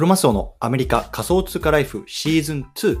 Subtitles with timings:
[0.00, 2.98] クロマスオのアメリカ仮想通貨ライフシーズン2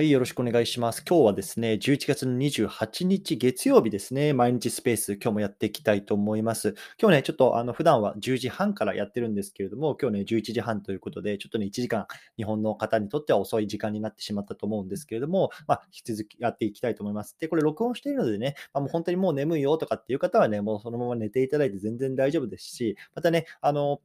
[0.00, 1.04] はい、よろしくお願いします。
[1.06, 6.74] 今日はですね、11月の28日月曜日ですね、毎日スペース、今日もやっていきたいと思います。
[6.98, 12.06] 今日ね、ちょっとあの普段は10時半からやってるんですけれども、今日ね、11時半ということで、ちょっとね、1時間、
[12.38, 17.36] 日本の方にとっては遅い時間になってしまったと思うんですけれども、まあ、引き続きやっていきたいと思います。
[17.38, 24.00] で、これ録音しているのでね、まあ、もう本当にもう眠いよとかっていう方はね、もうそのまま寝ていただいて全然大丈夫ですし、またね、あの、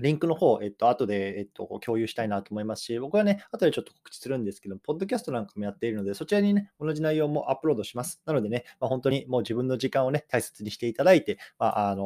[0.00, 8.20] リンクの方、えっと、後で、えっと、共有したいなと思いますし、僕はね、後でちょっと告知するんですけど、ポッドキャストなんかもやっているので、そちらにね、同じ内容もアップロードします。
[8.26, 12.04] なのでね、まあ、本当にもう自分の時間をね、大切にしていただいて、まあ、あの、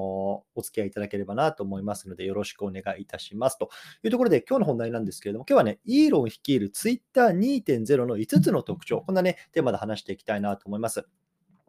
[0.55, 3.59] お付き合いいただければなと思いますので、よろしくお願いいたします。
[3.59, 3.71] と
[4.03, 11.07] いうところで、今日の本題なんですけれども、今日はね、イーロン率いる Twitter2.0 の5つの特徴、こんなね、テーマで話していきたいなと思います。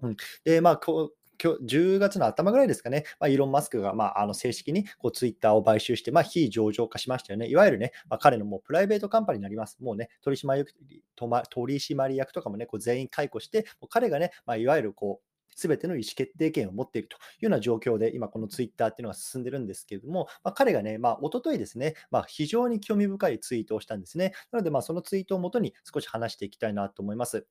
[0.01, 0.79] うん、で、まあ、
[1.41, 7.47] 今日10月の頭ぐらいですかね、まあ、イーロン・マスクが、まあ、あの正式にこうツイッターを買収して、まあ、非上場化しましたよね。
[7.47, 9.77] いわゆるね、まあ、彼のもうプライベートカンパニーになります。
[9.81, 10.73] もうね、取締役
[11.49, 24.33] 取締役とかもね、こう全員解雇して、もう彼がね、まあ、いわゆるこう、すべての意思決定権を持っているというような状況で、今、このツイッターっていうのが進んでるんですけれども、まあ、彼がね、まあ、一昨日ですね、まあ、非常に興味深いツイートをしたんですね。
[24.51, 27.45] なので、そのツイートをもとに少し話していきたいなと思います。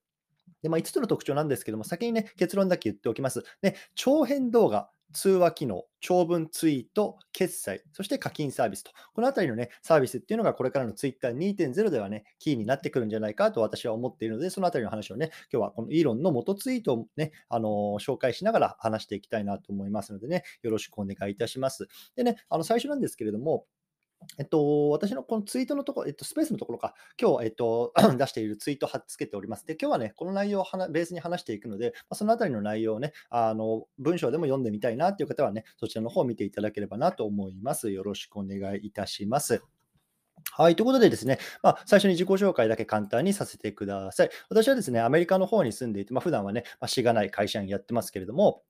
[0.63, 3.45] で、まあ、5つの特徴なんですけども、先にね、結論だけ言っておきます。
[3.63, 21.89] で、長編動画、通話機能、長文ツイート、決済、そして課金サービスと、このあたりのね、サービスっていうのがこれからの Twitter2.0 ではね、キーになってくるんじゃないかと私は思っているので、そのあたりの話をね、今日はこのイーロンの元ツイートをね、あのー、紹介しながら話していきたいなと思いますのでね、よろしくお願いいたします。
[22.15, 23.65] でね、あの最初なんですけれども、
[24.39, 29.67] えっと、私のこのツイートのところ、えっと、スペースのところか、今日、えっと、 出しているツイートを貼っつけております。
[29.67, 37.91] で、今日はね、この内容をベースに話していくので、まあ、そのあたりの内容をね、あの、文章でも読んでみたいなという方はね、そちらの方を見ていただければなと思います。
[37.91, 39.63] よろしくお願いいたします。
[40.53, 40.77] はい。
[40.77, 44.31] ということでですね、まあ、最初に自己紹介だけ簡単にさせてください。
[44.51, 48.63] 私はですね、アメリカの方に住んでいて、まあ、普段はね、まあ、しがない会社員やってますけれども、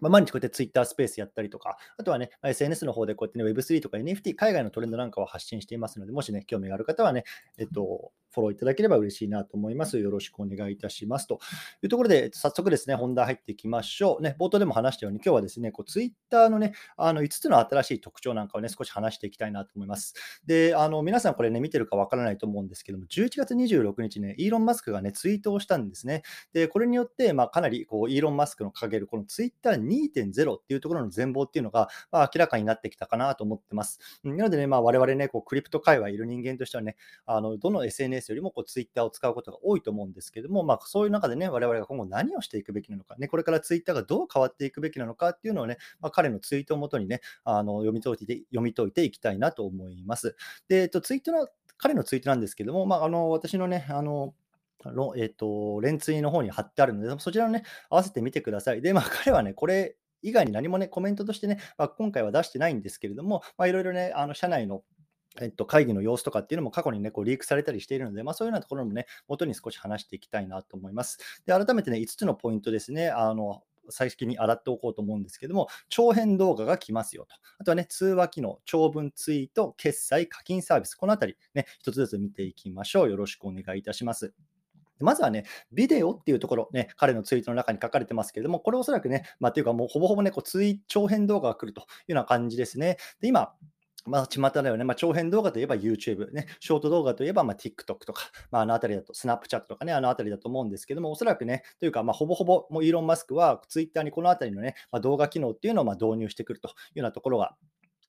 [0.00, 7.24] まあ、毎日こうやって Twitter スペースやったりとか、あとはね、SNS の方でこうやってね、Web3 とか NFT、海外のトレンドなんかを発信していますので、もしね、興味がある方はね、
[7.58, 9.98] えっと、フォローいただければ嬉しいなと思います。
[9.98, 11.26] よろしくお願いいたします。
[11.26, 11.38] と
[11.82, 14.22] いうところで、早速ですね、本題入っていきましょう。
[14.22, 20.14] ね、冒頭でも話したように、今日はですね、こう Twitter のね、あの5つの新しい特徴なんかをね、少し話していきたいなと思います。
[20.46, 26.22] で、あの皆さんこれね、見てるかわからないと思うんですけども、11月26日ね、イーロン・マスクがね、ツイートをしたんですね。
[26.52, 33.98] で、これによって、まあ、かなりこうイーロン・マスクの掲げるこの Twitter2.0 っていうところの全貌っていうのが、まあ、明らかになってきたかなと思ってます。
[34.24, 36.96] なのでね、まあ、我々ね、こうクリプト界隈いる人間としてはね、
[37.26, 50.36] あのどの SNS よりもこう Twitter を使うことが多いと思うんですけども、まあ、そういう中でね、我々が今後何をしていくべきなのか、ね、これからツイッターがどう変わっていくべきなのかっていうのをね、まあ、彼のツイートをもとにね、あの読み解いて読み解いていきたいなと思います。
[50.68, 54.34] で、えっと、ツイートの、彼のツイートなんですけども、まあ、あの私のね、あの
[55.16, 58.82] えっ、と、連ツイの方に貼ってあるので、そちらをね、合わせてみてください。
[58.82, 64.82] で、まあ、 彼はね、これ以外に何もね、コメントとしてね、まあ、今回は出してないんですけれども、まあ、いろいろね、あの社内の
[65.40, 71.18] えっと、会議の様子とかっていうのも過去にね、こうリークされたりしているので、まあ、そういうようなところもね、元に少し話していきたいなと思います。
[71.46, 77.34] で、改めてね、5つのポイントですね、あの、最初に洗っておこうと思うんですけども、長編動画が来ますよと。
[77.58, 83.10] あとはね、通話機能、長文ツイート、決済、課金サービス、このあたりね、一つずつ見ていきましょう。
[83.10, 84.32] よろしくお願いいたします。
[85.00, 92.96] まずはね、ビデオっていうところ、ね、彼のツイートの中に書かれてますけれども、これおそらくね、まあ、というかもうほぼほぼね、こうツイ長編動画が来るというような感じですね。
[93.20, 93.54] で、今、
[94.06, 94.84] まあ、巷だよね。
[94.84, 107.56] まあ、長編動画といえば YouTube、ね、ショート動画といえばま TikTok とか、まあ、あの辺りだと、Snapchat とかね、あの辺りだと思うんですけども、おそらくね、というか、ま、ほぼほぼ、もうイーロン・マスクは Twitter にこの辺りのね、ま、動画機能っていうのをま導入してくるというようなところが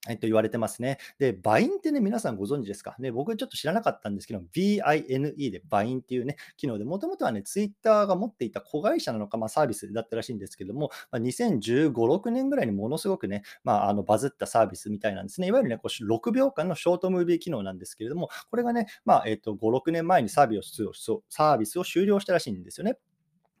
[0.08, 0.98] えっと、言われてますね。
[1.18, 2.96] で、バインってね、皆さんご存知ですか？
[2.98, 15.48] ね、僕ちょっと知らなかったんですけど、BINE でバインっていうね、機能で、もともとはね、ツイッターが持っていた子会社なのか、まあ、サービスだったらしいんですけども、まあ、2015、6年ぐらいにものすごくね、まあ、あのバズったサービスみたいなんですね。
[15.48, 20.92] いわゆるね、こう6秒間のショートムービー機能なんですけれども、これがね、まあ、えっと、5、6年前にサービスを
[21.28, 22.98] サービスを終了したらしいんですよね。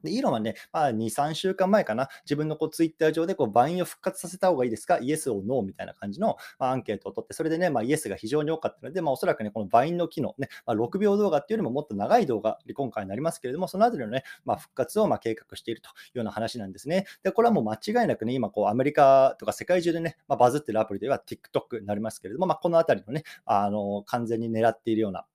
[0.06, 17.06] で、イーロンはね、まあ、2、3週間前かな、自分のこうツイッター上でこうバインを復活させた方がいいですか、 Yes or No みたいな感じの、まあ、アンケートを取って、それでね、まあ、イエスが非常に多かったので、まあ、おそらくね、このバインの機能、ね、まあ、6秒動画っていうよりももっと長い動画で今回になりますけれども、そのあたりのね、まあ、復活をまあ計画しているというような話なんですね。
[17.22, 25.26] で、これはもう間違いなくね、今こうアメリカとか世界中でね、まあ、バズってるアプリでは TikTok になりますけれども、まあ、このあたりのね、あの完全に狙っているような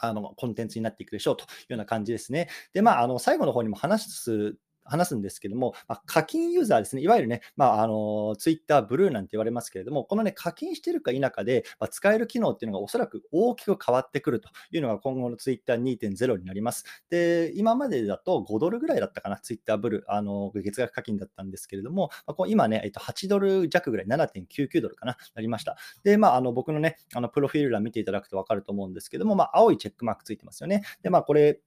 [0.00, 2.48] あのコンテンツになっていくでしょうというような感じですね。
[2.72, 16.84] で、まあ、あの最後の方にも話す話すんですけども、まあ、課金ユーザーですね、いわゆるね、まあ、あの、ツイッターブルーなんて言われますけれども、このね、課金してるか否かで、まあ、使える機能っていうのがおそらく大きく変わってくるというのが今後のツイッター2.0になります。
[17.10, 25.76] で、今までだと5ドルぐらいだったかな、ツイッターブルー、あの、月額課金だったんですけれども、まあ、今ね、えっと、8ドル弱ぐらい、7.99ドルかな、なりました。
[26.02, 30.82] で、まあ、あの、僕のね、あの、プロフィール欄見ていただくと分かると思うんですけども、まあ、青いチェックマークついてますよね。
[31.02, 31.60] で、まあ、これ、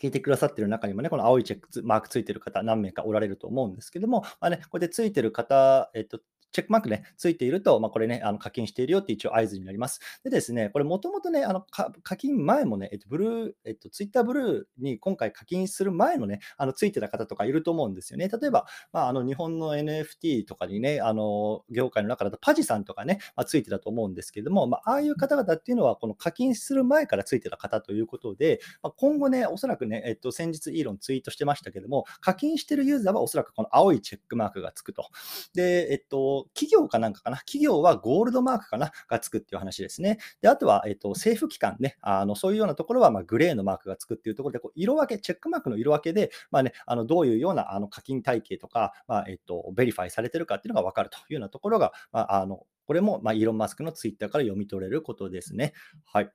[0.00, 6.20] 聞いてくださってる中にもね、この青いチェックマークついてる方、何名かおられると思うんですけども、まあね、こうやってついてる方、えっと、
[6.54, 9.98] チェックマークね、ついていると、まあ、これね、あの課金しているよって一応合図になります。
[10.22, 18.28] でですね、これもともとね、あの課金前もね、えっと、ブルー、えっと、ツイッターブルーに今回課金する前のね、あのついてた方とかいると思うんですよね。
[18.28, 35.08] 例えば、まあ、あの日本の NFT とかにね、あの業界の中だとパジさんとかね、まあ、ついてたと思うんですけれども、まあ、ああいう方々っていうのは、この課金する前からついてた方ということで、まあ、今後ね、おそらくね、えっと、先日イーロンツイートしてましたけども、課金してるユーザーはおそらくこの青いチェックマークがつくと。
[35.54, 40.18] で、えっと、企業かなんかかな、企業はゴールドマークかな、がつくっていう話ですね。
[40.40, 55.72] で、あとは、えっと、政府機関ね、あのそういうようなところは、まグレーのマークがつくっていうところで、こう色分け、チェックマークの色分けで、まあね、あのどういうようなあの課金体系とか、まあ、えっと、ベリファイされてるかっていうのが分かるというようなところが、まあ、あのこれも、まイーロン・マスクのツイッターから読み取れることですね。
[56.04, 56.30] はい。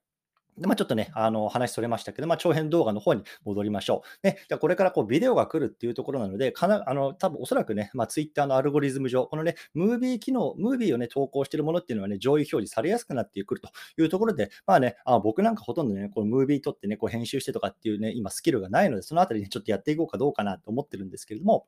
[0.59, 4.27] で、まあ、ちょっとね、あの話それましたけど、まあ、長編動画の方に戻りましょう。
[4.27, 21.65] ね、じゃこれからこうビデオが来るっていうところなので、かなあの多分おそらくね、まあ、Twitter のアルゴリズム上、このね、ムービー機能、ムービーをね、投稿してるものっていうのはね、上位表示されやすくなってくるというところで、まあね、あ僕なんかほとんどね、このムービー撮ってね、こう編集してとかっていうね、今スキルがないので、そのあたりね、ちょっとやっていこうかどうかなと思ってるんですけれども、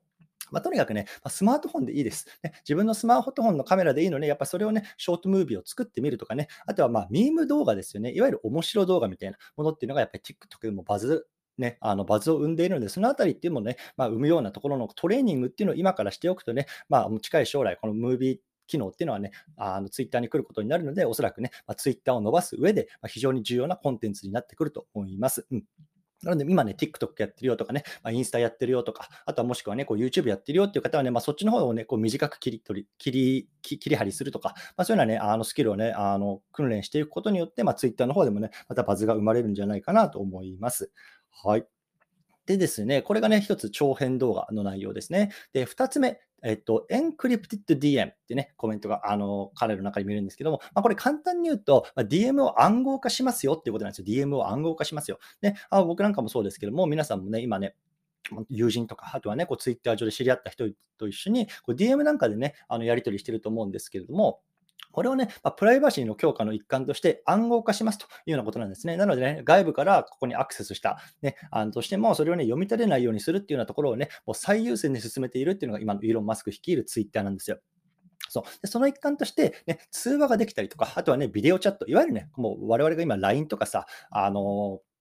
[0.52, 2.52] まあ、とにかくね、ま、スマートフォンでいいです、ね。
[2.60, 8.12] 自分のスマートフォンのカメラでいいので、やっぱそれをね、ショートムービーを作ってみるとかね、あとはまあ、ミーム動画ですよね。
[8.12, 11.26] いわゆる面白動画みたいなものっていうのが、やっぱり TikTok でもバズ
[11.58, 25.46] ね、あのバズを生んでいるので、そのあたりっていうのもね、まあ、生むようなところのトレーニングっていうのを今からしておくとね、まあ、近い将来、このムービー機能っていうのはね、あのツイッターに来ることになるので、おそらくね、まあ、ツイッターを伸ばす上で、ま、非常に重要なコンテンツになってくると思います。
[25.50, 25.64] うん
[26.22, 40.90] なので、今ね、TikTok やってるよとかね、まあ、インスタやってるよとか、あとはもしくはね、こう YouTube やってるよっていう方はね、まあ、そっちの方をね、こう短く切り取り、切り、切り張りするとか、まあ、そういうようなね、あのスキルをね、あの訓練していくことによって、まあ、Twitter の方でもね、またバズが生まれるんじゃないかなと思います。
[41.44, 41.71] はい。
[42.52, 45.32] でですね、これがね、一つ長編動画の内容ですね。
[45.52, 54.06] で、二つ目、えっと、エンクリプティッド DM ってね、コメントが、あの、彼の中に見えるんですけども、まあ、これ簡単に言うと、まあ、DM を暗号化しますよっていうことなんですよ。
[54.26, 55.18] DM を暗号化しますよ。
[55.40, 57.76] ね、あ僕なんかもそうですけども、皆さんもね、今ね、
[58.48, 60.64] 友人とか、あとはね、こうツイッター上で知り合った人
[60.98, 64.40] と一緒に、DM なんかでね、あのやり取りしてると思うんですけれども、
[64.92, 68.96] これをね、まあ、プライバシーの強化の一環として暗号化しますというようなことなんですね。
[68.96, 77.58] なのでね、外部からここにアクセスした、ね、あのとしても、それをね、読み取れないようにするっていうようなところをね、もう最優先で進めているっていうのが今のイーロン・マスク率いるツイッターなんですよ。
[78.28, 84.91] そうでその一環として、ね、通話ができたりとか、あとはね、ビデオチャット、いわゆるね、もう我々が今 LINE とかさ、あのー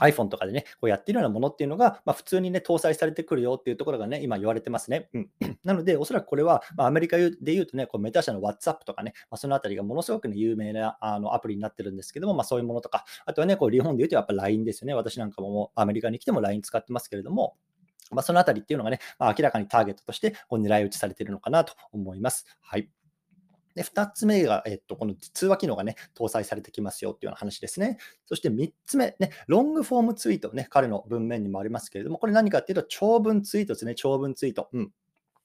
[0.00, 5.08] iPhone とかでね、こうやってるようなものっていうのが、まあ、普通にね、搭載されてくるよっていうところがね、今言われてますね。
[5.14, 5.30] うん、
[5.64, 14.94] なので、おそらくこれは、まあ、アメリカで言うとね、こうメタ社の WhatsApp とかね、まあ、そのあたりがものすごく、ね、有名なあのアプリになってるんですけども、まあ、そういうものとか、あとはね、こう日本で言うとやっぱ LINE ですよね。
[14.94, 17.56] 私なんかもアメリカに来ても LINE 使ってますけれども、
[18.10, 22.46] まあ、そのあたりっていうのがね、まあ、明らかにターゲットとしてこう狙い撃ちされているのかなと思います。
[22.60, 22.88] はい。
[23.74, 27.98] で、2つ目が、えっと、この通話機能がね、搭載されてきますよっていうような話ですね。
[28.26, 34.68] そして3つ目、ね、ロングフォームツイートね、彼の文面にもありますけれども、これ何かっていうと、長文ツイートですね、長文ツイート。
[34.72, 34.92] うん。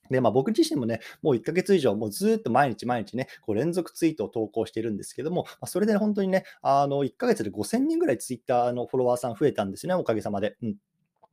[0.10, 10.58] で、まあ、僕自身もね、もう1ヶ月以上、もうずっと毎日毎日ね、こう連続ツイートを投稿しているんですけども、まあ、それで、本当にね、あの1ヶ月で5000人ぐらいツイッターのフォロワーさん増えたんですね、おかげさまで。
[10.64, 10.76] うん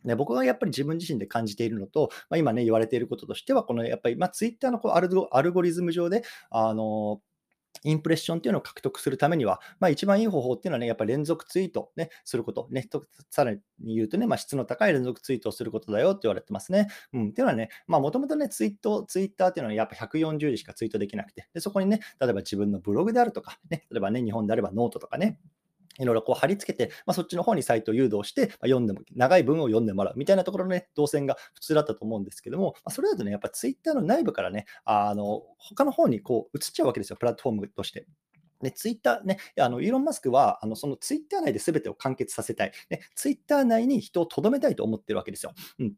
[0.05, 7.21] ね、僕がやっぱり自分自身で感じているのと、まあ、今ね、言われていることとしては、このやっぱり、まあ、ツイッターのこうアルゴリズム上で、あの
[7.85, 12.89] インプレッションっていうのを獲得するためには、まあ、一番いい方法っていうのはね、やっぱり連続ツイート、ね、すること、ね、
[13.31, 13.61] さらに
[13.95, 16.89] 言うとね、まあ、質の高い連続ツイートをすることだよって言われてますね。
[17.13, 25.39] うん、っていうのはね、もともとね、ツイート、ツイッターっていうのはやっぱ140字しかツイートできなくて、でそこにね、例えば自分のブログであるとか、ね、例えばね、日本であればノートとかね、
[25.99, 38.07] いろいろこう貼り付けて、まあ、そっちの方にサイトを誘導して、まあ、読んでも、長い文を読んでもらうみたいなところのね、動線が普通だったと思うんですけども、まあ、それだとね、やっぱツイッターの内部からね、あの、他の方にこう移っちゃうわけですよ、プラットフォームとして。
[38.63, 42.73] で、ツイッターね、あのイーロン・マスクは、あのそのツイッター内で全てを完結させたい。
[42.91, 45.53] ね、ツイッター内に人を留めたいと思ってるわけですよ。
[45.79, 45.93] うん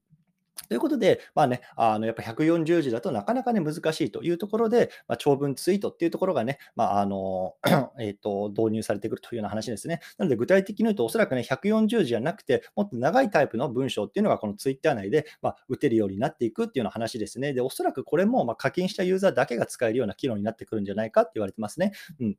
[0.69, 7.55] ということで、まあね、あのやっぱ140字だとなかなかね、難しいというところで、まあ、長文ツイートっていうところがね、まああの
[8.01, 10.01] えーと導入されてくるというような話ですね。
[10.19, 17.53] なので、具体的に言うと、おそらくね、140字じゃなくて、もっと長いタイプの文章っていうのが、このツイッター内で、まあ、打てるようになっていくっていうような話ですね。
[17.53, 21.93] で、おそらくこれも、ま課金したユーザーだけが使えるような機能になってくるんじゃないかって言われてますね。
[22.21, 22.37] うん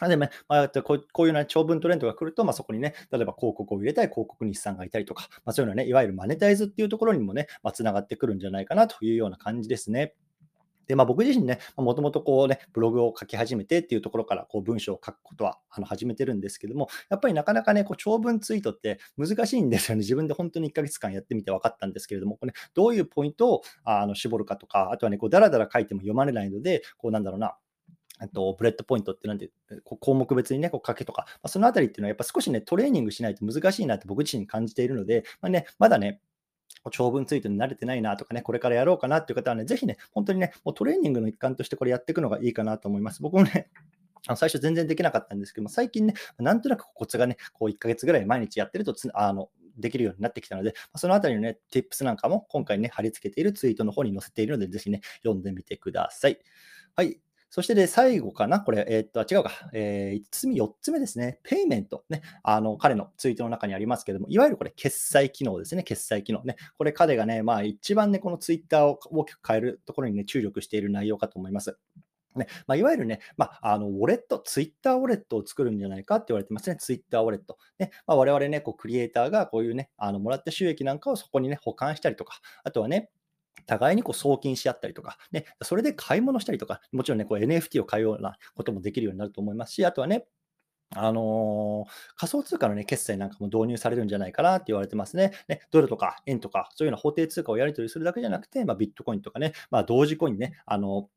[0.00, 10.14] でね、まあ、こういうような長文トレンドが来ると、まあ、そこにね、例えば広告を入れたい広告日産がいたりとか、まあ、そういうのはね、いわゆるマネタイズっていうところにもね、まあ、つながってくるんじゃないかなというような感じですね。
[10.86, 20.00] で、まあ、僕自身ね、もともとこうね、ブログを書き始めてっていうところからこう文章を書くことはあの始めてるんですけども、やっぱりなかなかね、こう長文ツイートって難しいんですよね。
[20.02, 27.56] 自分で本当に1ヶ月間やってみて分かったんですけれども、これ、ね、どういうポイントをあの絞るかとか、あとはね、こうだらだら書いても読まれないので、こうなんだろうな、
[28.28, 29.50] と bullet point ってなんて
[29.84, 36.20] 項目別にね、こう書けとか、まあ、そのあたりっていうのはやっぱ少しね、トレーニングしないと難しいなって僕自身感じているので、まあね、まだね、
[36.90, 43.22] 長文ツイートに慣れてないなとかね、これからやろうかなっていう方はね、ぜひね、本当にね、もうトレーニングの一環としてこれやっていくのがいいかなと思います。
[43.22, 43.70] 僕もね、
[44.26, 56.38] あの最初全然できなかったんですけども、最近ね、なんとなくコツがね、こう1ヶ月ぐらい毎日やってるとあのできるようになってきたので、そのあたりのね、tips なんかも今回ね、貼り付けているツイートの方に載せているので、ぜひね、読んでみてください。
[56.94, 57.20] はい。
[57.54, 58.62] そしてで、最後かな？
[58.62, 59.50] これ、えー、っと、あ違うか。
[59.74, 61.38] えー、5つ目、4つ目ですね。
[61.42, 62.02] ペイメント。
[62.08, 62.22] ね。
[62.42, 65.82] あの、彼のツイートの中にありますけども、いわゆるこれ、決済機能ですね。
[65.82, 66.56] 決済機能ね。
[66.78, 71.76] これ、彼がね、まあ、一番ね、このツイッターを大きく変えるところにね、注力している内容かと思います。
[72.34, 77.58] ねまあ、いわゆるね、まあ、あのウォレット、ツイッターウォレットを作るんじゃないかって言われてますね、ツイッターウォレット。
[77.78, 83.10] ねまあ、我々ね、こうクリエイターがこういうね、あのもらった収益なんかをそこにね、保管したりとか、あとはね、
[83.66, 90.26] 互いにこう送金し合ったりとか、ね、それで買い物したりとか、もちろんね、こう NFT を買うようなこともできるようになると思いますし、あとはね、
[90.94, 95.32] あのー、仮想通貨の、ね、決済なんかも導入されるんじゃないかなって言われてますね。
[95.48, 101.08] ねドルとか円とか、そういうような法定通貨をやり取りするだけじゃなくて、まあ、ビットコインとかね、まあ、同時コインね、あの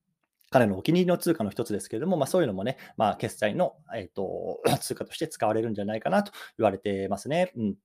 [0.49, 7.51] 彼のお気に入りの通貨の一つですけれども、まあ、そういうのもね、まあ、決済の、えーと 通貨として使われるんじゃないかなと言われてますね。
[7.57, 7.75] うん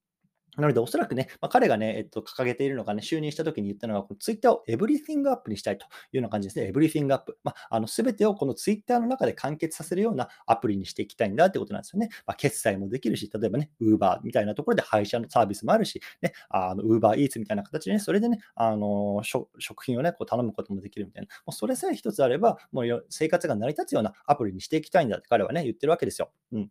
[0.56, 6.66] なので、おそらくね、まあ、彼がね、えっと、掲げているのがね、就任した時に言ったのが、このツイッターをエブリ t ィングアップにしたいというような感じですね。
[6.66, 7.38] エブリ t ィングアップ。
[7.44, 12.08] まあ、あの、すべてをこのツイッターの中で完結させるようなアプリにしていきたいんだってことなんですよね。
[12.26, 21.28] まあ、決済もできるし、例えばね、ウーバーみたいなところで配車のサービスもあるし、ね、あの、ウーバーイーツみたいな形でね、それでね、あの、食品をね、こう頼むこともできるみたいな。
[21.46, 26.30] もうそれさえ一つあれば、もう生活が成り立つようなアプリにしていきたいんだって彼はね、言ってるわけですよ。
[26.52, 26.70] うん。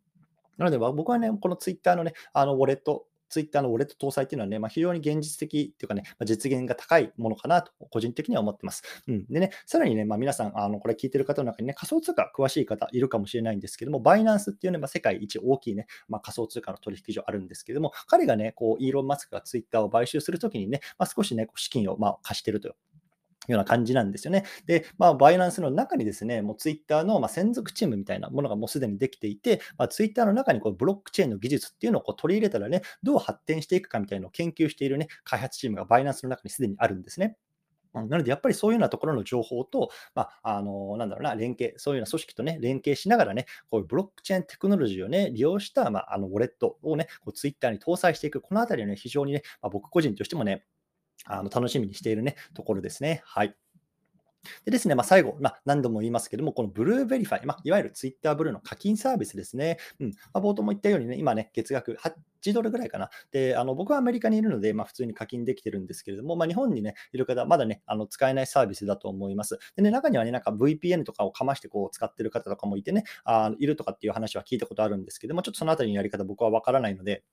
[0.57, 8.83] なので、僕はね、このツイッターのね、あのウォレットツイッターのウォレット搭載っていうのはね、まあ、非常に現実的っていうかね、まあ、実現が高いものかなと、個人的には思ってます。
[9.07, 22.75] うん、でね、さらにね、まあ、皆さん、あのこれ聞いてる方の中にね、仮想通貨詳しい方いるかもしれないんですけども、バイナンスっていうね、まあ、世界一大きいね、まあ、仮想通貨の取引所あるんですけども、彼がね、こう、イーロン・マスクがツイッターを買収するときにね、まあ、少しね、資金をまあ貸してると
[23.53, 24.45] ような感じなんですよね。
[24.65, 37.37] で、まあ、バイナンスの中にですね、もうツイッターのま専属チームみたいなものがもうすでにできていて、まあ、ツイッターの中にこうブロックチェーンの技術っていうのをこう取り入れたらね、どう発展していくかみたいなのを研究しているね、開発チームがバイナンスの中にすでにあるんですね。
[37.93, 50.65] なので、やっぱりそういうようなところの情報と、まあ、あの、なんだろうな、連携、そういうような組織とね、連携しながらね、こういうブロックチェーンテクノロジーをね、利用した、まあ、あの、ウォレットをね、こうツイッターに搭載していく、このあたりはね、非常にね、まあ、僕個人としてもね、
[51.25, 53.21] あの楽しみにしているね、ところですね。
[53.25, 53.55] はい。
[54.65, 59.77] でですね、まあ、最後、まあ、何度も言いますけども、この Blue Verify、まあ、いわゆるツイッターブルーの課金サービスですね。
[59.99, 63.09] うんま、冒頭も言ったようにね、今ね、月額8ドルぐらいかな。
[63.31, 69.59] で、あの僕はアメリカにいるので、ま、普通に課金できてるんですけれども、ま、日本にね、いる方はまだね、あの使えないサービスだと思います。
[69.75, 77.23] でね、中にはね、なんか VPN とかをかましてこう使ってる方とかもいてね、あいるとかっていう話は聞いたことあるんですけども、ちょっとそのあたりのやり方僕はわからないので、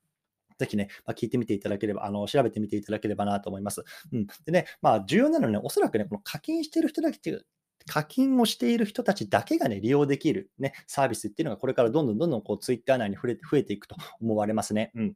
[0.57, 3.83] ぜひね、まあ、聞いてみていただければ、あの調べてみていただければなと思います。
[4.11, 7.45] うん、でね、まあ、重要なのはね、おそらくね、この課金してる人だけっていう
[7.87, 14.91] 課金をしている人たちだけがね、利用できるね、サービスっていうのがこれからどんどんどんどんこうツイッター内に増えて増えていくと思われますね。
[14.95, 15.15] うん。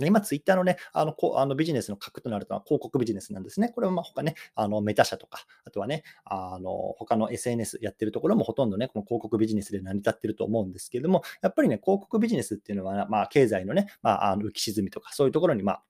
[0.00, 3.70] 今、ツイッターのね、あのこあのビジネスの核となるのは広告ビジネスなんですね。
[3.70, 15.82] これはまあ他ね、あのメタ社とか、あとはね、あの他の SNS やってるところもほとんどね、この広告ビジネスで成り立ってると思うんですけれども、やっぱりね、広告ビジネスっていうのは、まあ、経済のね、まあ、あの浮き沈みとか、そういうところに、まあ、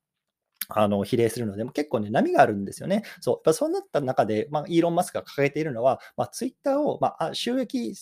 [0.71, 3.03] あの比例するので、結構ね、波があるんですよね。
[3.21, 7.95] そう、やっぱそうなった中で、まあ、イーロン・マスクが掲げているのは、まあ、ツイッターを、まあ、収益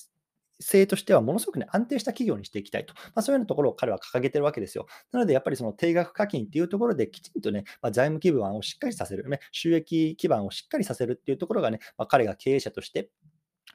[0.61, 4.87] 性としてはものすごく、ね、安定した企業にしていきたいと、まあ、そういうようなところを彼は掲げてるわけですよ。
[5.13, 13.11] なので、やっぱりその定額課金っていうところできちんとね、まあ、財務基盤をしっかりさせる、ね、収益基盤をしっかりさせるっていうところがね、まあ、彼が経営者として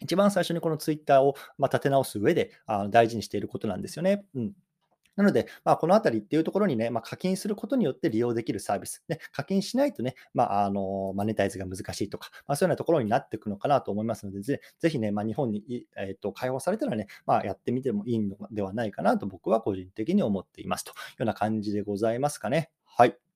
[0.02, 4.26] 一番最初にこのツイッターをま立て直す上であの大事にしていることなんですよね。
[4.36, 4.52] うん
[5.22, 9.04] なので、まあ、このあたりっていうところにね、まあ、課金することによって利用できるサービス。
[9.08, 22.72] ね、課金しないとね、まあ、あの、マネタイズが難しいとか、まあ、そういうようなところになっていくのかなと思いますので、ぜぜひね、まあ、日本に、えっ、と、解放されたらね、まあ、やってみてもいいのではないかなと僕は個人的に思っていますというような感じでございますかね。
[22.86, 23.31] はい。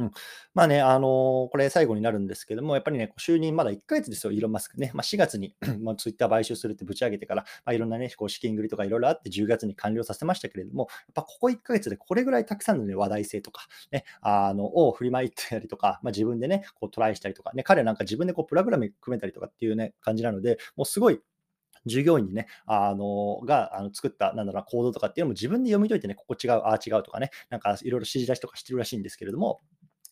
[0.00, 0.10] うん。
[0.54, 4.90] まあね、あの、これ最後になるんですけども、やっぱりね、就任まだ1ヶ月ですよ、イーロン・マスクね。
[4.94, 21.20] まあ、4月に まあ、ツイッター買収するってぶち上げてから、まあ、いろんなね、こう資金繰りとかいろいろあって10月に完了させましたけれども、やっぱここ1ヶ月でこれぐらいたくさんの、ね、話題性とか、ね、あの、を振りまいったりとか、まあ、自分でね、こうトライしたりとか、ね、彼なんか自分でこうプログラム組めたりとかっていうね、感じなので、もうすごい
[21.86, 29.60] 従業員にね、あの、が、あの、作った、なんだろうな、コードとかっていうのも自分で読み解いてね、ここ違う、ああ違うとかね、なんかいろいろ指示出しとかしてるらしいんですけれども、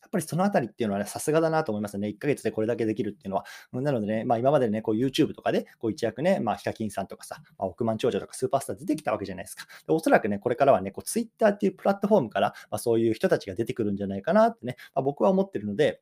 [0.09, 2.09] っぱりそのあたりっていうのはね、さすがだなと思いますね。
[2.09, 3.45] 1ヶ月でこれだけできるっていうのは。
[3.73, 9.67] なのでね、まあ、今までね、こう YouTube とかで、こう一躍ね、まあ、ヒカキンさんとかさ、まあ、億万長者とかスーパースター出てきたわけじゃないですか。
[9.87, 16.01] でおそらくね、これからはね、こう Twitter っていうプラットフォームから、まあ、そういう人たちが出てくるんじゃないかなってね、まあ、僕は思ってるので、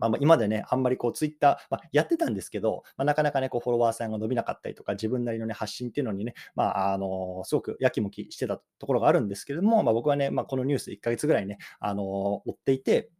[0.00, 13.10] まあ、今でね、あんまりこうツイッター、まあ、やってたんですけど、まあ、なかなかね、こうフォロワーさんが伸びなかったりとか、自分なりの、ね、発信っていうのにね、まあ、あのすごくやきもきしてたところがあるんですけれども、まあ、僕はね、まあ、このニュース1ヶ月ぐらいね、あの追っていて、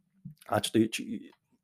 [0.47, 0.79] あ、ちょっと、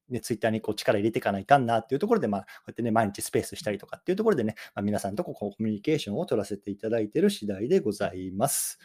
[0.10, 8.80] ね、ツイッターにこう力入れていかないかんなっていうところで、まあ、こうやってね、毎日スペースしたりとかっていうところでね、まあ、皆さんとこうコミュニケーションを取らせていただいている次第でございます。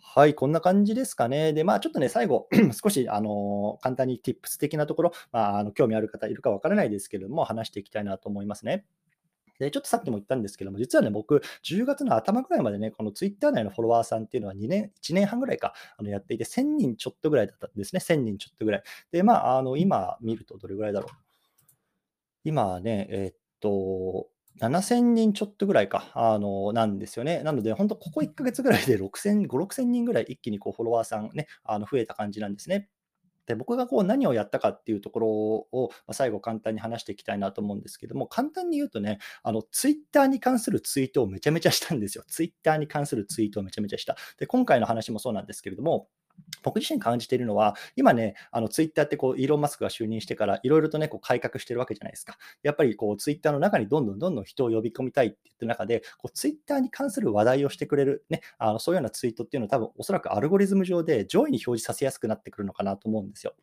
[0.00, 1.52] はい、こんな感じですかね。
[1.52, 2.48] で、まあ、ちょっとね、最後、
[2.82, 8.84] 少し、あの、簡単に tips 的なところ、まあ、あの興味ある方いるか分からないですけれども、話していきたいなと思いますね。
[9.58, 18.00] で、ちょっとさっきも言ったんですけども、実はね、僕、10月の頭ぐらいまでね、このツイッター内のフォロワーさんっていうのは2年、1年半ぐらいか、あのやっていて、1000人ちょっとぐらいだったんですね。
[18.00, 18.82] 1000人ちょっとぐらい。
[19.12, 21.16] で、まあ、あの、今見るとどれぐらいだろう。
[22.44, 24.28] 今ね、えー、っと、
[24.60, 27.42] 7000人ちょっとぐらいか、あの、なんですよね。
[27.42, 32.88] なので、本当ここ1ヶ月ぐらいで6000、5、6000人ぐらい一気にこうフォロワーさんね、あの増えた感じなんですね。
[33.46, 42.24] で、僕がこう何をやったかっていうところを、ま、最後簡単に話していきたいなと思うんですけども、簡単に言うとね、あの、ツイッターに関するツイートをめちゃめちゃしたんですよ。
[42.28, 44.16] ツイッターに関するツイートをめちゃめちゃした。
[44.38, 46.08] で、今回の話もそうなんですけれども、
[46.62, 52.38] 僕自身感じているのは、今ね、あのツイッターってこうイーロン・マスクが就任してから、いろいろとね、こう改革してるわけじゃないですか。
[52.62, 63.54] やっぱりこうツイッターの中にどんどんどんどん人を呼び込みたいって言ってる中で、こうツイッターに関する話題をしてくれる、ね、あのそういうようなツイートっていうのは、多分おそらくアルゴリズム上で上位に表示させやすくなってくるのかなと思うんですよ。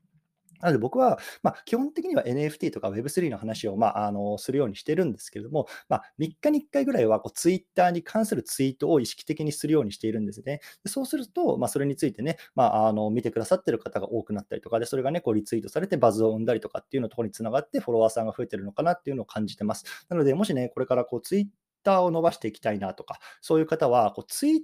[0.64, 10.62] なので僕は、まあ、基本的には NFT とか Web3 の話を、まあ、あのするようにしてるんですけれども、まあ、3日に1回ぐらいはこう Twitter に関するツイートを意識的にするようにしているんですね。
[10.86, 19.84] そうすると、まあ、それについてね、まあ、あの見てくださってる方が多くなったりとかで、それがね、こうリツイートされてバズを生んだりとかっていうのところにつながって、フォロワーさんが増えてるのかなっていうのを感じてます。
[20.08, 24.62] なので、もしね、これからこう Twitter を伸ばしていきたいなとか、そういう方はこうツイッ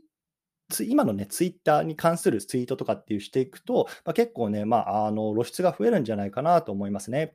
[0.84, 7.34] 今のね、ツイッターに関するツイートとかっていうしていくと、まあ、結構ね、まあ、あの露出が増えるんじゃないかなと思いますね。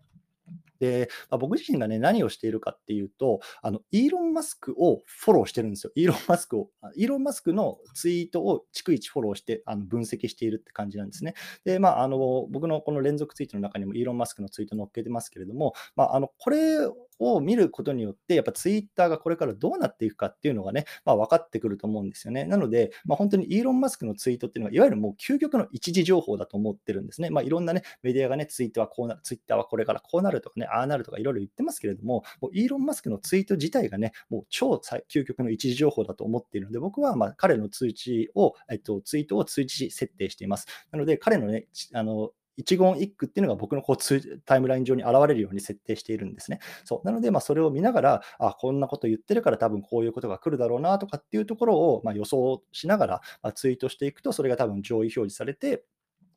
[0.84, 5.92] で、まあ、僕自身がね、何をしているかっていうと、あの、イーロン・マスクをフォローしてるんですよ。
[5.94, 11.34] イーロン・マスクを、イーロン・マスクのツイートを逐一フォローして、あの分析しているって感じなんですね。
[11.64, 16.86] で、まあ、あの、僕のこの連続ツイートの中にもイーロン・マスクのツイート載っけてますけれども、まあ、あの、これ
[17.18, 22.44] を見ることによって、やっぱツイッターがこれからどうなっていくかっていうのがね、まあ、分かってくると思うんですよね。
[22.44, 27.30] なので、まあ、本当にイーロン・マスクのツイートっていうのは、いわゆるもう究極の一時情報だと思ってるんですね。
[27.30, 34.80] まあ、いろんなね、メディアがね、ツイートはこうなる、ツイッターはこれからこうなるとかね、ああなるとかいろいろ言ってますけれども、もうイーロン・マスクのツイート自体がね、もう超
[35.12, 40.66] 究極の一時情報だと思っているので、僕はま彼の通知を、えっと、ツイートを通知設定しています。
[40.90, 46.60] なので、彼のね、あの一言一句っていうのが僕のこうタイムライン上に現れるように設定しているんですね。
[46.84, 55.84] そうなので、まあ、それを見ながら、あこんなこと言ってるから多分こういうことが来るだろうなとかっていうところを、ま予想しながら、まツイートしていくと、それが多分上位表示されて、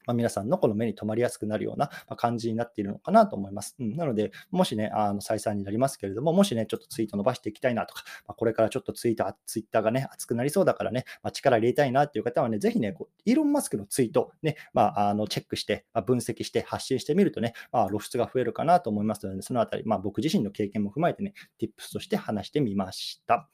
[0.08, 3.76] まあ、皆さんのこの目に留まりやすくなるような感じになっているのかなと思います。
[3.80, 23.50] うん、なので、もしね、あの再三になりますけれども、もしね、ちょっとツイート伸ばしていきたいなとか、まあ、これからちょっとツイート、ツイッターがね、熱くなりそうだからね、まあ、力入れたいなっていう方はね、ぜひね、こうイーロン・マスクのツイート、ね、まあ、あのチェックして、まあ、分析して、発信してみるとね、まあ、露出が増えるかなと思いますので、そのあたり、まあ、僕自身の経験も踏まえてね、tips として話してみました。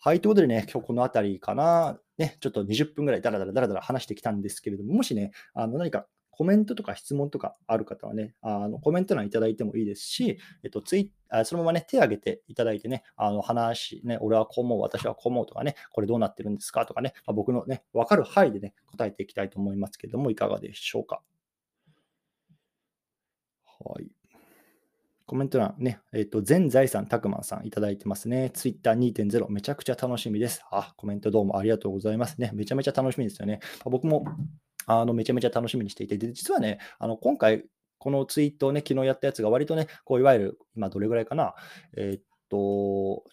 [0.00, 21.22] はい、ということでね、今日このあたりかな、ね、ちょっと20分ぐらいだらだらだらだら話してきたんですけれども、もしね、あの何かコメントとか質問とかある方はね、あのコメント欄いただいてもいいですし、えっと、ツイあそのままね、手挙げていただいてね、あの話、ね、俺はこう思う、私はこう思うとかね、これどうなってるんですかとかね、まあ、僕のね、わかる範囲でね、答えていきたいと思いますけれども、いかがでしょうか。
[23.66, 24.17] はい。
[25.28, 28.50] コメント欄ね、えっ、と、全財産たくまんさんいただいてますね。
[28.54, 30.64] ツイッター2.0めちゃくちゃ楽しみです。
[30.70, 32.50] あ、コメントどうもありがとうございますね。
[32.54, 33.60] めちゃめちゃ楽しみですよね。
[33.84, 34.24] 僕も
[34.86, 37.66] あのめちゃめちゃ楽しみにしていて、で実はね、あの今回、
[37.98, 41.54] このツイートをね、昨日やったやつが割とね、こういわゆる、今どれぐらいかな、
[41.94, 42.56] えーっと、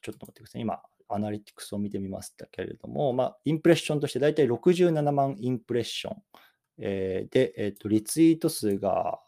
[0.02, 0.62] ちょっと待ってください。
[0.64, 6.18] 今、アナリティクスを見てみましたけれども、まあ、インプレッションとして大体67万インプレッション。
[6.80, 9.20] えーで、えーと、リツイート数が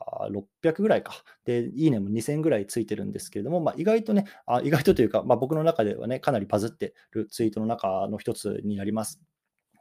[0.63, 1.13] 600ぐらいか。
[1.45, 9.21] で、いいねも2000ぐらいついてるんですけれども、まあ、意外とね、あ意外とというか、まあ、僕の中ではね、かなりバズってるツイートの中の一つになります。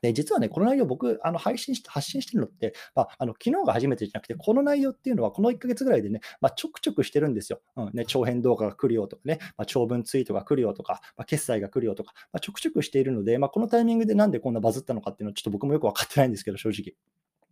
[0.03, 7.61] で、実はね、この内容、僕、あの配信して発信してるのって、まあ、あの昨日が初めてじゃなくて、この内容っていうのは、この1ヶ月ぐらいでね、まあ、ちょくちょくしてるんですよ。
[7.77, 16.95] うんね、長編動画が来るよとかね、まあ、長文ツイートが来るよとか、まあ、決済が来るよとか、まあ、ちょくちょくしているので、まあ、このタイミングでなんでこんなバズったのかっていうのは、ちょっと僕もよく分かってないんですけど、正直。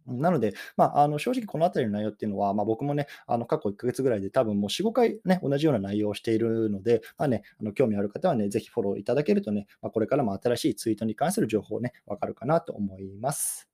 [0.07, 13.69] なので、まあ、あの正直このあたりの内容っていうのは、まあ、僕もね、あの過去1ヶ月ぐらいで多分もう4、5回ね、同じような内容をしているので、まあね、あの興味ある方はね、ぜひフォローいただけるとね、まあ、これからも新しいツイートに関する情報ね、わかるかなと思います。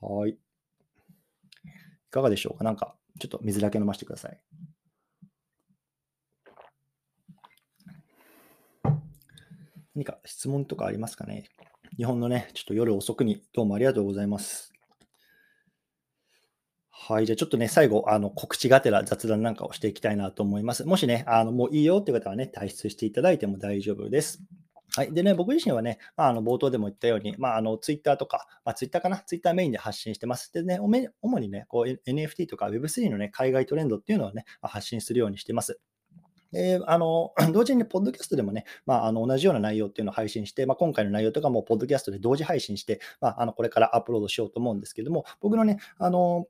[0.00, 0.30] はい。
[0.32, 0.36] い
[2.10, 2.64] かがでしょうか？
[2.64, 4.40] なんか、ちょっと水だけ飲ませてください。
[9.94, 11.48] 何か質問とかありますかね？
[11.96, 14.72] 日本のね、ちょっと夜遅くにどうもありがとうございます。
[17.00, 17.26] はい。
[17.26, 20.84] じゃあちょっとね、最後、あの告知がてら雑談なんかをしていきたいなと思います。
[20.84, 24.42] もしね、あのもういいよっていう方はね、退出していただいても大丈夫です。
[24.96, 25.14] はい。
[25.14, 30.52] でね、僕自身はね、まあ、あの冒頭でも言ったように、まあ、あのツイッターとか、まあ、ツイッターかな、ツイッターメインで発信してます。
[30.52, 35.78] でね、おめ主にね、こう NFT とか Web3 のね、海外トレンドっていうのをね、発信するようにしてます。
[36.52, 46.46] で、あの、 同時にねポッドキャストでもね、まあ、あの同じような内容っていうのを配信して、まあ、今回の内容とかもポッドキャストで同時配信して、まあ、あのこれからアップロードしようと思うんですけども、僕のね、あの、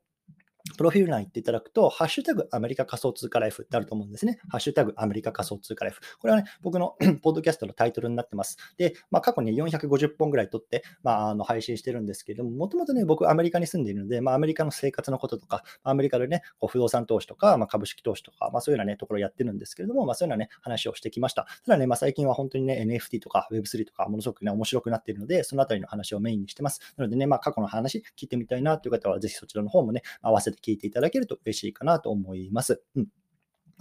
[0.77, 4.39] プロフィール欄行っていただくと、ハッシュタグアメリカ仮想通貨ライフってあると思うんですね。
[4.49, 6.01] ハッシュタグアメリカ仮想通貨ライフ。
[6.19, 8.57] これはね、僕の ポッドキャストのタイトルになってます。
[8.77, 21.47] で、まあ、過去に450本ぐらい撮って、まあ、あの配信してるんですけれども、もともとね、僕アメリカに住んでいるので、まあ、アメリカの生活のこととか、アメリカでね、こう不動産投資とか、まあ、株式投資とか、まあ、そういうようなね、ところやってるんですけれども、まあ、そういうようなね、話をしてきました。
[21.65, 26.79] ただね、まあ、最近は本当にね、NFT とか Web3 とか、ものすごくね、面白くなっているので、そのあたりの話をメインにしてます。
[26.97, 32.81] なのでね、まあ、過去の話聞いてみたいなという方は、ぜひそちらの方もね、合わせて聞いていただけると嬉しいかなと思います。
[32.95, 33.07] うん。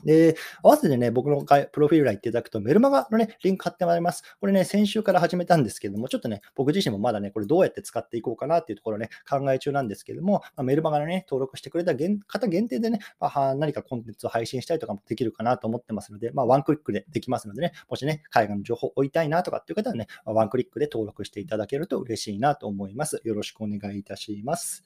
[0.05, 4.23] で、合わせてね、僕のプロフィール欄行っていただくと、メルマガのね、リンク貼ってもらいます。
[4.41, 11.95] これね、先週から始めたんですけども、ちょっとね、僕自身もまだね、これどうやって使っていこうかなっていうところね、考え中なんですけども、まあ、メルマガのね、登録してくれた
[12.27, 23.21] 方限定でね、まあ、何かコンテンツを配信したりとかもできるかなと思ってますので、まあ、ワンクリックでできますのでね、もしね、海外の情報を追いたいなとかっていう方はね、ワンクリックで登録していただけると嬉しいなと思います。
[23.25, 24.85] よろしくお願いいたします。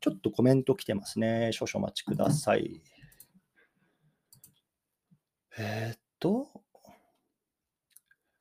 [0.00, 1.50] ちょっとコメント来てますね。
[1.52, 2.82] 少々お待ちください。
[5.58, 6.48] えー、っと、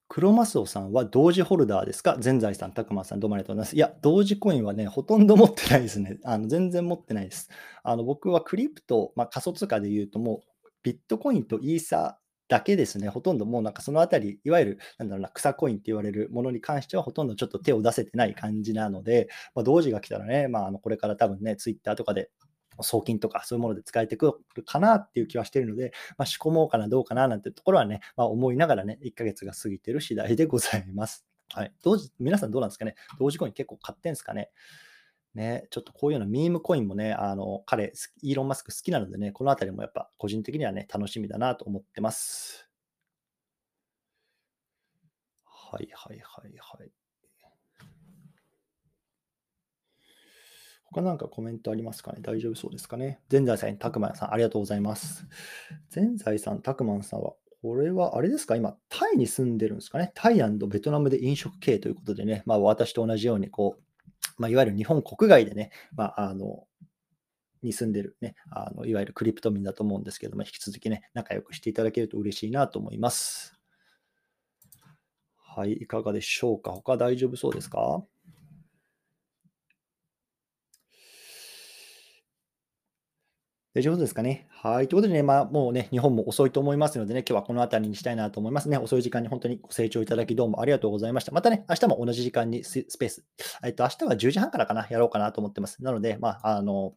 [0.08, 2.17] クロマスオさんは同時ホルダーですか？
[2.19, 3.76] 全財産、たくまさん、どうもありがとうございます。
[3.76, 6.19] いや、同時コインはね、ほとんど持ってないですね。
[6.24, 7.50] あの全然持ってないです。
[7.82, 12.19] あの僕はクリプト、まあ、仮想通貨で言うと、もうビットコインとイーサ
[12.53, 13.09] だけですね。
[13.09, 22.29] ほとんどもうなんかそのあたり、いわゆる、なんだろうな、草コインって言われるものに関しては、ほとんどちょっと手を出せてない感じなので、まあ、同時が来たらね、まあ、あのこれから多分ね、ツイッターとかで
[22.81, 31.25] 送金とかそういうもので使えてくるかなっていう気はしているので、まあ、仕込もうかな、どうかななんてところはね、まあ、思いながらね、1ヶ月が過ぎてる次第でございます。
[31.53, 31.73] はい。
[31.83, 32.93] 同時、皆さんどうなんですかね？
[33.19, 34.51] 同時コイン結構買ってんすかね？
[35.34, 42.69] ね、ちょっとこういうようなミームコインもね、あの、彼、イーロン・マスク好きなのでね、このあたりもやっぱ個人的にはね、楽しみだなと思ってます。
[45.46, 46.91] はいはいはいはい。
[50.86, 52.19] 他なんかコメントありますかね？
[52.22, 53.19] 大丈夫そうですかね？
[53.28, 55.26] 全財産、たくまんさん、ありがとうございます。
[55.89, 58.56] 全財産、たくまんさんは、これはあれですか？
[58.56, 60.12] 今、タイに住んでるんですかね？
[60.13, 63.84] タイベトナムで飲食系ということでね、まあ私と同じように、こう、
[64.38, 66.67] まあ、いわゆる日本国外でね、まあ、あの、
[67.62, 73.57] に住んでるね、あのいわゆるクリプト民だと思うんですけども、引き続きね、仲良くしていただけると嬉しいなと思います。
[75.38, 76.71] はい、いかがでしょうか？
[76.71, 78.03] 他大丈夫そうですか？
[83.75, 84.47] 大丈夫ですかね？
[84.51, 84.88] はい。
[84.88, 88.77] ということでね、まあ、もうね、日本も遅いと思いますのでね、今日はこの辺りにしたいなと思いますね。
[88.77, 91.31] 遅い時間に本当にご清聴いただきどうもありがとうございました。
[91.31, 93.25] またね、明日も同じ時間にスペース、
[93.63, 95.83] えっと、明日は10時半からかな、やろうかなと思ってます。
[95.83, 96.93] なので、まあ、あの、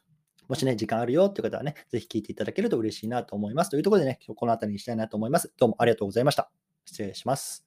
[0.48, 3.70] もしね、時間あるよっていう方はね、ぜひ聞いていただけると嬉しいなと思います。
[3.70, 5.50] というところでね、今日この辺りにしたいなと思います。
[5.56, 6.50] どうもありがとうございました。
[6.84, 7.65] 失礼します。